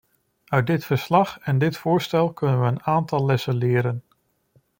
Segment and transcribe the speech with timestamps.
[0.45, 4.03] Uit dit verslag en dit voorstel kunnen we een aantal lessen leren.